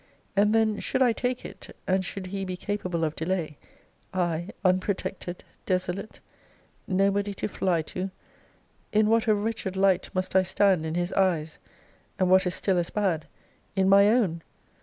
[0.35, 3.59] And then should I take it, and should he be capable of delay,
[4.15, 6.21] I unprotected, desolate,
[6.87, 8.09] nobody to fly to,
[8.91, 11.59] in what a wretched light must I stand in his eyes;
[12.17, 13.27] and, what is still as bad,
[13.75, 14.41] in my own!